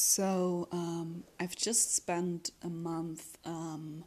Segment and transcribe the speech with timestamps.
[0.00, 4.04] So um, I've just spent a month um,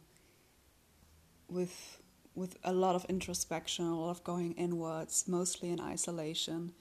[1.48, 2.00] with
[2.34, 6.72] with a lot of introspection, a lot of going inwards, mostly in isolation,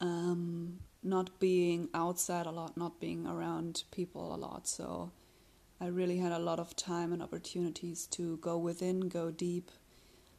[0.00, 4.68] um, not being outside a lot, not being around people a lot.
[4.68, 5.10] So
[5.80, 9.72] I really had a lot of time and opportunities to go within, go deep,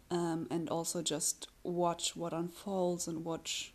[0.09, 3.73] um, and also just watch what unfolds and watch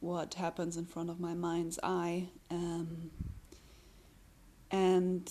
[0.00, 2.30] what happens in front of my mind's eye.
[2.50, 3.12] Um,
[4.70, 5.30] and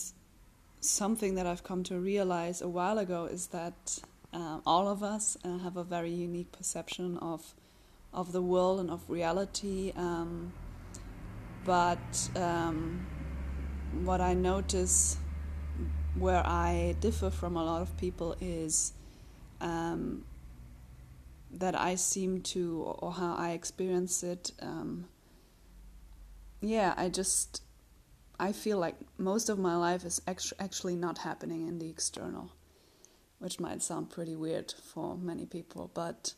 [0.82, 4.00] something that I've come to realize a while ago is that
[4.34, 7.54] uh, all of us uh, have a very unique perception of
[8.12, 9.94] of the world and of reality.
[9.96, 10.52] Um,
[11.64, 13.06] but um,
[14.04, 15.18] what I notice
[16.16, 18.94] where I differ from a lot of people is
[19.62, 20.26] um,
[21.52, 24.52] that I seem to, or how I experience it.
[24.62, 25.06] Um,
[26.62, 27.62] yeah, I just
[28.40, 32.52] I feel like most of my life is actually not happening in the external,
[33.40, 36.34] which might sound pretty weird for many people, but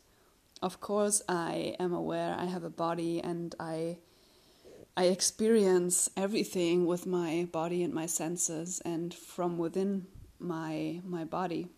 [0.60, 3.98] of course I am aware I have a body and I
[4.96, 10.06] I experience everything with my body and my senses and from within
[10.38, 11.68] my my body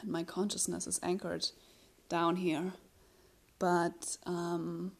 [0.00, 1.48] and my consciousness is anchored
[2.08, 2.72] down here.
[3.58, 4.92] But um,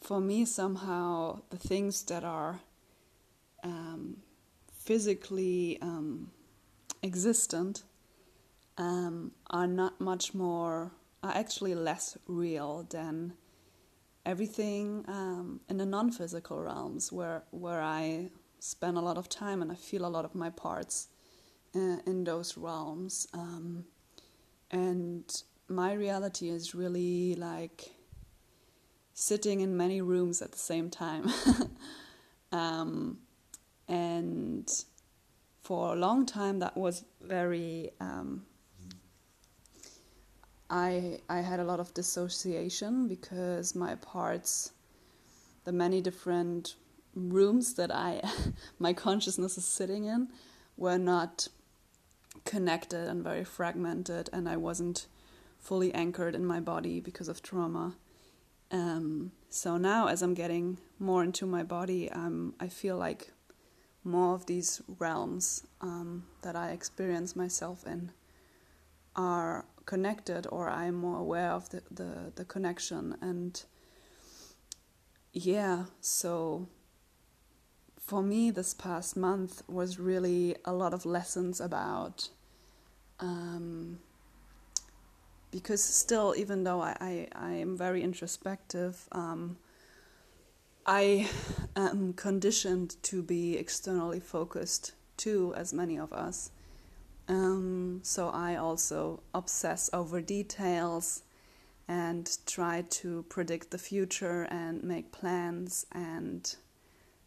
[0.00, 2.60] for me somehow the things that are
[3.64, 4.18] um,
[4.72, 6.30] physically um,
[7.02, 7.82] existent
[8.78, 13.32] um, are not much more are actually less real than
[14.26, 19.72] everything um, in the non-physical realms where where I spend a lot of time and
[19.72, 21.08] I feel a lot of my parts
[21.74, 23.84] uh, in those realms um,
[24.70, 27.94] and my reality is really like
[29.14, 31.30] sitting in many rooms at the same time.
[32.54, 33.18] Um,
[33.88, 34.70] and
[35.62, 38.44] for a long time that was very um,
[40.70, 44.72] I I had a lot of dissociation because my parts,
[45.64, 46.74] the many different
[47.14, 48.22] rooms that I
[48.78, 50.28] my consciousness is sitting in,
[50.76, 51.48] were not
[52.44, 55.06] connected and very fragmented, and I wasn't
[55.58, 57.96] fully anchored in my body because of trauma.
[58.70, 63.30] Um, so now, as I'm getting more into my body, um, I feel like
[64.04, 68.12] more of these realms um, that I experience myself in
[69.16, 73.16] are connected or I'm more aware of the, the, the connection.
[73.20, 73.62] And
[75.34, 76.68] yeah so
[77.98, 82.28] for me this past month was really a lot of lessons about
[83.18, 83.98] um,
[85.50, 89.56] because still even though I, I, I am very introspective um,
[90.86, 91.28] I
[91.76, 96.50] am conditioned to be externally focused too as many of us
[97.28, 101.22] um, so I also obsess over details
[101.88, 105.86] and try to predict the future and make plans.
[105.92, 106.54] And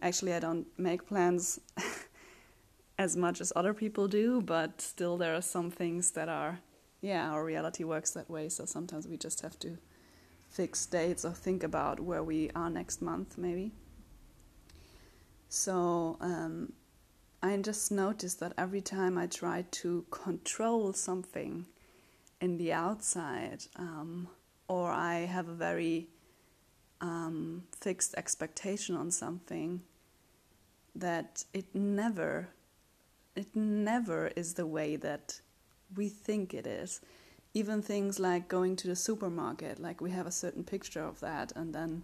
[0.02, 1.60] actually, I don't make plans
[3.00, 6.60] as much as other people do, but still, there are some things that are,
[7.02, 8.50] yeah, our reality works that way.
[8.50, 9.78] So sometimes we just have to
[10.50, 13.72] fix dates or think about where we are next month, maybe.
[15.50, 16.74] So, um,
[17.42, 21.66] I just noticed that every time I try to control something
[22.42, 24.28] in the outside, um,
[24.68, 26.08] or I have a very
[27.00, 29.82] um, fixed expectation on something,
[30.96, 32.50] that it never,
[33.36, 35.40] it never is the way that
[35.96, 37.02] we think it is.
[37.54, 41.52] Even things like going to the supermarket, like we have a certain picture of that,
[41.56, 42.04] and then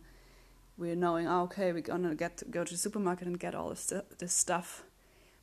[0.78, 3.70] we're knowing, oh, okay, we're gonna get to go to the supermarket and get all
[3.70, 4.84] this, this stuff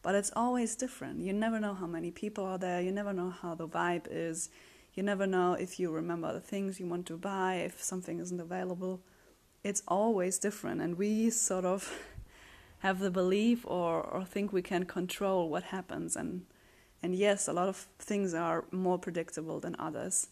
[0.03, 1.21] but it's always different.
[1.21, 4.49] You never know how many people are there, you never know how the vibe is,
[4.95, 8.41] you never know if you remember the things you want to buy, if something isn't
[8.41, 9.01] available.
[9.63, 11.93] It's always different, and we sort of
[12.79, 16.17] have the belief or, or think we can control what happens.
[16.17, 16.47] And,
[17.03, 20.29] and yes, a lot of things are more predictable than others,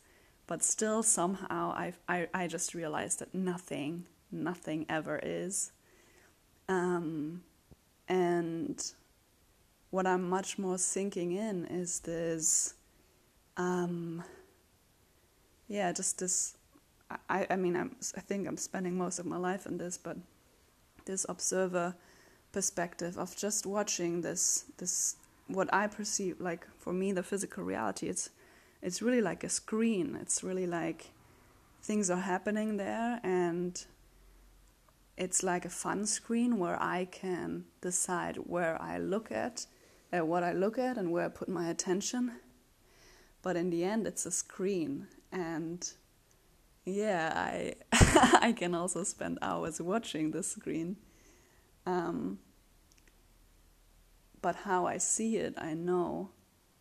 [0.47, 5.73] but still, somehow, I, I, I just realized that nothing, nothing ever is.
[6.69, 7.43] Um,
[8.09, 8.83] and
[9.91, 12.75] what I'm much more sinking in is this,
[13.57, 14.23] um,
[15.67, 16.57] yeah, just this.
[17.31, 20.17] I, I mean, I'm, I think I'm spending most of my life in this, but
[21.07, 21.95] this observer
[22.53, 25.17] perspective of just watching this, this
[25.49, 28.07] what I perceive like for me the physical reality.
[28.07, 28.31] It's,
[28.83, 30.17] it's really like a screen.
[30.21, 31.11] It's really like
[31.83, 33.85] things are happening there, and
[35.17, 39.67] it's like a fun screen where I can decide where I look at,
[40.13, 42.33] uh, what I look at, and where I put my attention.
[43.43, 45.91] But in the end, it's a screen, and
[46.85, 47.75] yeah, I
[48.41, 50.97] I can also spend hours watching the screen.
[51.87, 52.39] Um,
[54.49, 56.31] but how I see it, I know,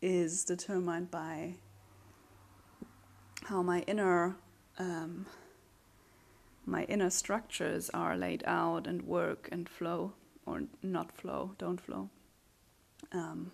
[0.01, 1.55] is determined by
[3.43, 4.37] how my inner
[4.79, 5.25] um,
[6.65, 10.13] my inner structures are laid out and work and flow
[10.45, 12.09] or not flow, don't flow.
[13.11, 13.51] Um,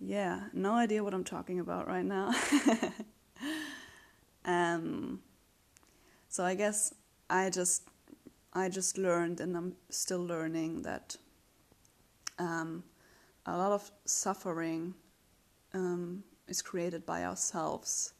[0.00, 2.34] yeah, no idea what I'm talking about right now.
[4.44, 5.20] um,
[6.28, 6.92] so I guess
[7.30, 7.84] I just
[8.52, 11.16] I just learned and I'm still learning that
[12.38, 12.82] um,
[13.46, 14.94] a lot of suffering
[15.74, 18.12] um, is created by ourselves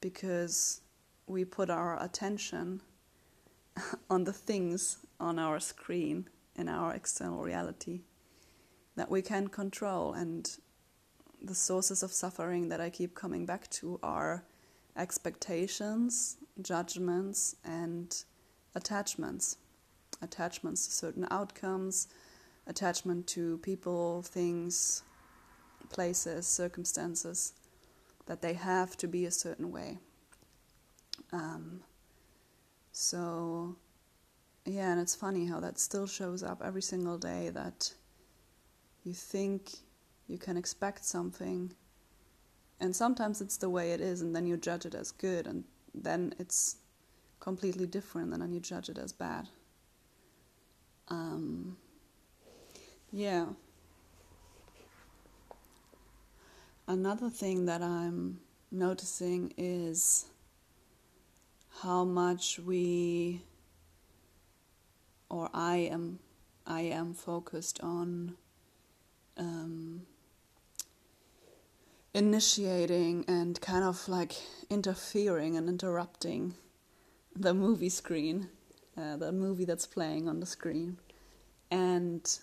[0.00, 0.80] because
[1.26, 2.80] we put our attention
[4.10, 8.00] on the things on our screen in our external reality
[8.96, 10.58] that we can control and
[11.42, 14.44] the sources of suffering that I keep coming back to are
[14.96, 18.14] expectations, judgments, and
[18.74, 19.56] attachments.
[20.20, 22.08] Attachments to certain outcomes,
[22.66, 25.02] attachment to people, things,
[25.90, 27.52] places, circumstances,
[28.26, 29.98] that they have to be a certain way.
[31.32, 31.80] Um,
[32.92, 33.76] so,
[34.64, 37.92] yeah, and it's funny how that still shows up every single day that
[39.04, 39.70] you think
[40.28, 41.72] you can expect something,
[42.78, 45.64] and sometimes it's the way it is, and then you judge it as good, and
[45.94, 46.76] then it's
[47.40, 49.48] completely different, and then you judge it as bad.
[51.08, 51.76] Um,
[53.12, 53.46] yeah.
[56.86, 58.40] Another thing that I'm
[58.70, 60.26] noticing is
[61.82, 63.42] how much we
[65.28, 66.18] or I am
[66.66, 68.36] I am focused on
[69.36, 70.02] um,
[72.12, 74.34] initiating and kind of like
[74.68, 76.54] interfering and interrupting
[77.34, 78.48] the movie screen,
[78.96, 80.98] uh, the movie that's playing on the screen,
[81.70, 82.38] and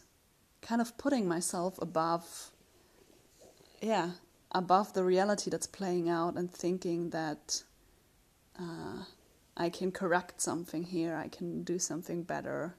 [0.68, 2.52] kind of putting myself above,
[3.82, 4.12] yeah,
[4.52, 7.64] above the reality that's playing out and thinking that
[8.60, 9.04] uh,
[9.56, 12.76] I can correct something here, I can do something better,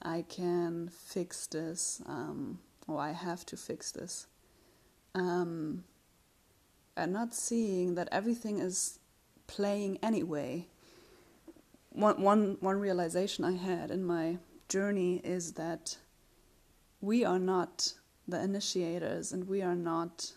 [0.00, 4.26] I can fix this, um, or I have to fix this.
[5.14, 5.84] Um,
[6.96, 8.98] and not seeing that everything is
[9.46, 10.66] playing anyway.
[11.90, 14.38] One, one, one realization I had in my
[14.68, 15.98] journey is that
[17.02, 17.92] we are not
[18.26, 20.32] the initiators and we are not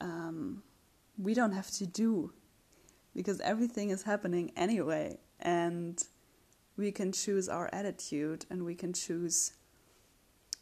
[0.00, 0.62] um,
[1.16, 2.32] we don't have to do
[3.14, 6.02] because everything is happening anyway and
[6.76, 9.52] we can choose our attitude and we can choose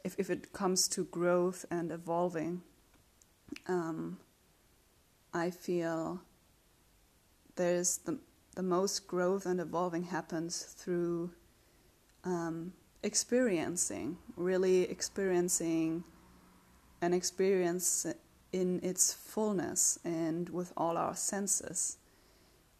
[0.04, 2.60] if, if it comes to growth and evolving
[3.68, 4.18] um,
[5.32, 6.20] i feel
[7.54, 8.18] there's the,
[8.56, 11.30] the most growth and evolving happens through
[12.24, 16.04] um, experiencing really experiencing
[17.02, 18.06] an experience
[18.52, 21.98] in its fullness and with all our senses.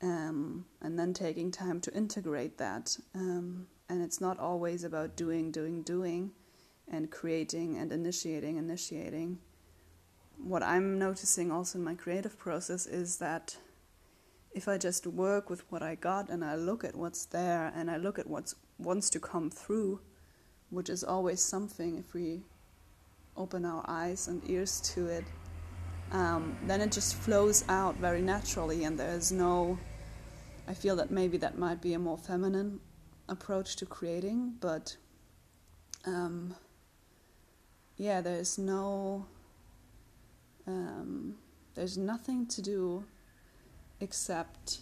[0.03, 2.97] Um, and then taking time to integrate that.
[3.15, 6.31] Um, and it's not always about doing, doing, doing,
[6.91, 9.39] and creating and initiating, initiating.
[10.39, 13.59] What I'm noticing also in my creative process is that
[14.53, 17.91] if I just work with what I got and I look at what's there and
[17.91, 20.01] I look at what wants to come through,
[20.71, 22.43] which is always something if we
[23.37, 25.25] open our eyes and ears to it,
[26.13, 29.79] um, then it just flows out very naturally, and there's no.
[30.67, 32.81] I feel that maybe that might be a more feminine
[33.29, 34.97] approach to creating, but
[36.05, 36.55] um,
[37.97, 39.27] yeah, there's no.
[40.67, 41.37] Um,
[41.75, 43.05] there's nothing to do
[44.01, 44.79] except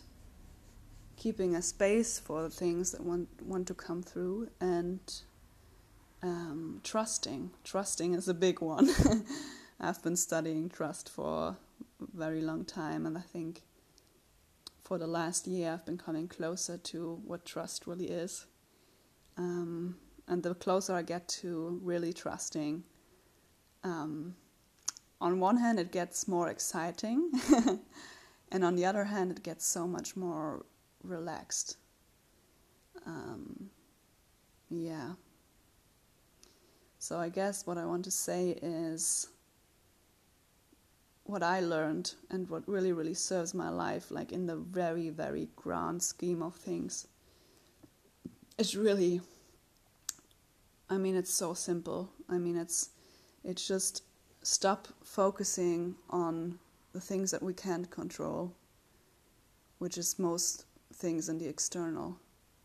[1.17, 5.01] keeping a space for the things that want want to come through and
[6.23, 7.51] um, trusting.
[7.65, 8.89] Trusting is a big one.
[9.81, 11.57] I've been studying trust for a
[12.15, 13.63] very long time, and I think
[14.83, 18.47] for the last year I've been coming closer to what trust really is.
[19.37, 19.97] Um,
[20.27, 22.83] and the closer I get to really trusting,
[23.85, 24.35] um,
[25.21, 27.31] on one hand it gets more exciting,
[28.51, 30.65] and on the other hand it gets so much more
[31.05, 31.77] relaxed.
[33.07, 33.71] Um,
[34.71, 35.13] yeah.
[36.99, 39.29] So I guess what I want to say is
[41.25, 45.49] what I learned and what really, really serves my life, like in the very, very
[45.57, 47.07] grand scheme of things,
[48.59, 49.21] is really
[50.91, 52.11] I mean, it's so simple.
[52.29, 52.91] I mean, it's
[53.45, 54.03] it's just
[54.43, 56.59] stop focusing on
[56.93, 58.55] the things that we can't control,
[59.79, 60.65] which is most
[60.95, 62.19] things in the external,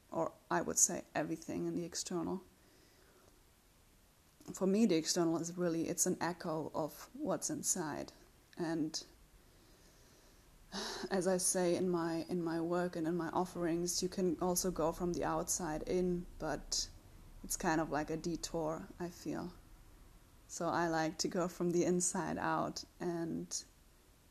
[0.10, 2.42] or I would say everything in the external.
[4.52, 8.12] For me, the external is really it's an echo of what's inside,
[8.58, 9.02] and
[11.12, 14.72] as I say in my in my work and in my offerings, you can also
[14.72, 16.88] go from the outside in, but
[17.44, 18.88] it's kind of like a detour.
[19.00, 19.52] I feel.
[20.48, 23.48] So I like to go from the inside out and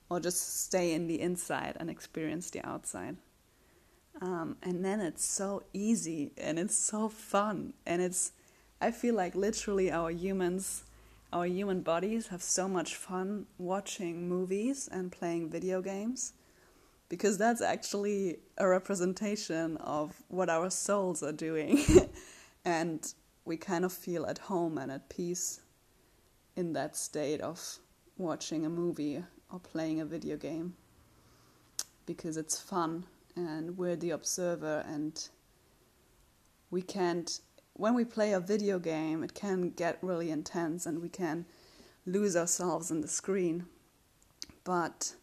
[0.09, 3.17] or just stay in the inside and experience the outside.
[4.21, 8.33] Um, and then it's so easy and it's so fun and it's
[8.83, 10.85] I feel like literally our humans
[11.33, 16.35] our human bodies have so much fun watching movies and playing video games
[17.09, 21.79] because that's actually a representation of what our souls are doing.
[22.65, 23.13] And
[23.45, 25.63] we kind of feel at home and at peace
[26.55, 27.61] in that state of
[28.19, 30.75] watching a movie or playing a video game
[32.07, 35.29] because it's fun and we're the observer and
[36.71, 37.41] we can't
[37.75, 41.45] when we play a video game it can get really intense and we can
[42.07, 43.65] lose ourselves in the screen
[44.65, 45.15] but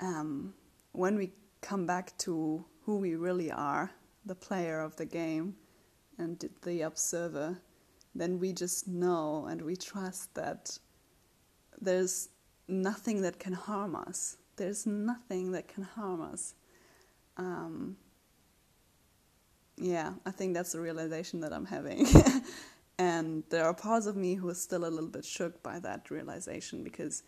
[0.00, 0.52] um,
[0.92, 3.90] when we come back to who we really are
[4.24, 5.54] the player of the game
[6.18, 7.58] and the observer
[8.14, 10.78] then we just know and we trust that
[11.80, 12.30] there's
[12.68, 14.36] nothing that can harm us.
[14.56, 16.54] There's nothing that can harm us.
[17.36, 17.96] Um,
[19.78, 22.06] yeah, I think that's the realization that I'm having.
[22.98, 26.10] and there are parts of me who are still a little bit shook by that
[26.10, 27.22] realization because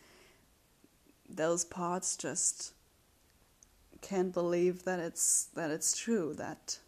[1.29, 2.73] those parts just
[4.01, 6.79] can't believe that it's that it's true that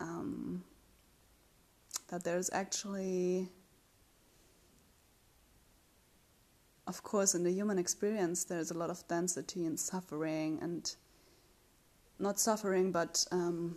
[0.00, 0.64] um,
[2.08, 3.48] that there's actually
[6.86, 10.96] of course in the human experience there's a lot of density and suffering and
[12.18, 13.76] not suffering but um,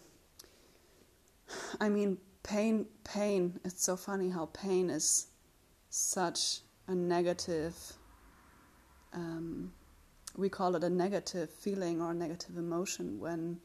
[1.80, 5.28] i mean pain pain it's so funny how pain is
[5.90, 7.76] such a negative
[9.14, 9.72] um,
[10.38, 13.60] we call it a negative feeling or a negative emotion when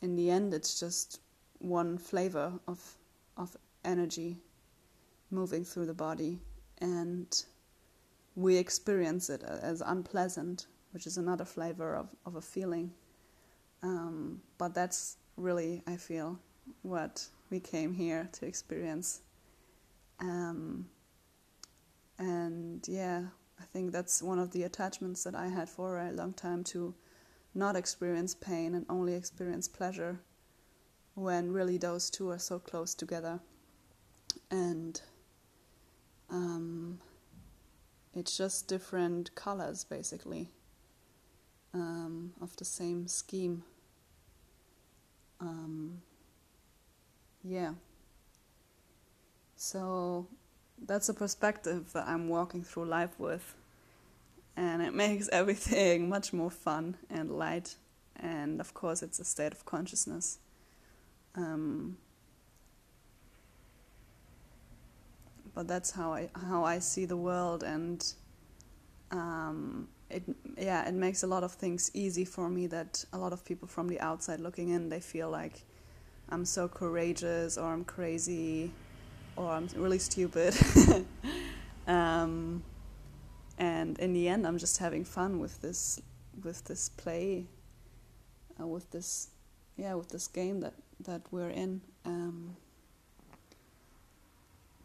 [0.00, 1.20] in the end it's just
[1.58, 2.96] one flavor of
[3.36, 4.38] of energy
[5.30, 6.38] moving through the body
[6.80, 7.44] and
[8.34, 12.92] we experience it as unpleasant, which is another flavor of, of a feeling.
[13.82, 16.38] Um, but that's really, I feel,
[16.82, 19.20] what we came here to experience.
[20.20, 20.86] Um,
[22.18, 23.24] and yeah,
[23.58, 26.94] I think that's one of the attachments that I had for a long time to
[27.54, 30.20] not experience pain and only experience pleasure
[31.14, 33.40] when really those two are so close together
[34.50, 35.00] and
[36.30, 36.98] um,
[38.14, 40.50] it's just different colors basically
[41.74, 43.62] um, of the same scheme.
[45.40, 46.02] Um,
[47.42, 47.72] yeah.
[49.56, 50.26] So
[50.86, 53.54] that's a perspective that I'm walking through life with,
[54.56, 57.76] and it makes everything much more fun and light.
[58.16, 60.38] And of course, it's a state of consciousness.
[61.34, 61.96] Um,
[65.54, 68.04] but that's how I how I see the world, and
[69.10, 70.22] um, it
[70.58, 72.66] yeah it makes a lot of things easy for me.
[72.66, 75.64] That a lot of people from the outside looking in, they feel like
[76.32, 78.70] I'm so courageous, or I'm crazy,
[79.36, 80.56] or I'm really stupid.
[81.86, 82.62] um,
[83.58, 86.00] and in the end, I'm just having fun with this
[86.44, 87.46] with this play,
[88.60, 89.28] uh, with this
[89.76, 91.80] yeah with this game that that we're in.
[92.04, 92.56] Um,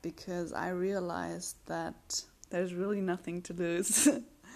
[0.01, 4.07] because I realized that there's really nothing to lose.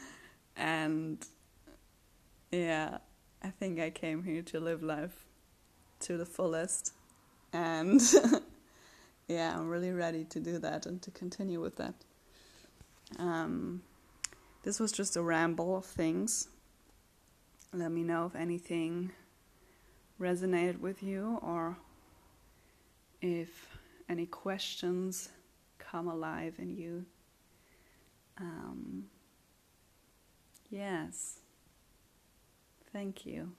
[0.56, 1.26] and
[2.52, 3.00] yeah,
[3.44, 5.29] I think I came here to live life
[6.02, 6.94] to the fullest.
[7.54, 8.02] And
[9.28, 11.96] yeah, I'm really ready to do that and to continue with that.
[13.18, 13.82] Um,
[14.64, 16.48] this was just a ramble of things.
[17.74, 19.12] Let me know if anything
[20.20, 21.78] resonated with you or
[23.22, 23.78] if
[24.08, 25.30] any questions
[25.78, 27.06] come alive in you.
[28.40, 29.06] Um,
[30.70, 31.40] yes.
[32.92, 33.52] Thank you.